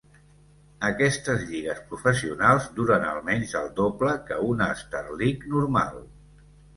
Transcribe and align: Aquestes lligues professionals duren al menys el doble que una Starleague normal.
Aquestes 0.87 1.41
lligues 1.49 1.81
professionals 1.91 2.65
duren 2.79 3.05
al 3.09 3.19
menys 3.27 3.53
el 3.59 3.69
doble 3.81 4.15
que 4.31 4.39
una 4.55 4.71
Starleague 4.81 5.53
normal. 5.57 6.01